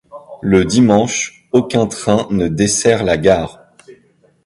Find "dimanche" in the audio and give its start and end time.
0.65-1.47